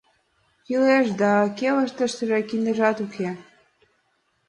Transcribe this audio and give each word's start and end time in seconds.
—Кӱлеш 0.65 1.07
да... 1.21 1.33
кевытыште 1.57 2.37
киндыжат 2.49 2.97
уке. 3.05 3.29